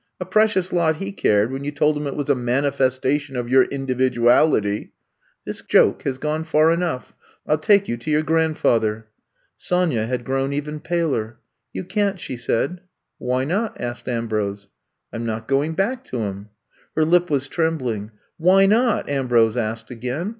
[0.19, 3.47] A precious lot he cared when you told him it was a mani festation of
[3.49, 4.93] your individuality!
[5.45, 7.13] This joke has gone far enough.
[7.45, 9.05] I '11 take you to your grandfather."
[9.57, 11.37] Sonya had grown even paler.
[11.71, 12.81] You can't," she said.
[13.19, 14.69] Why not?'' asked Ambrose.
[15.13, 16.49] I 'm not going back to him."
[16.95, 18.09] Her lip was trembling.
[18.37, 20.29] Why not!" Ambrose asked again.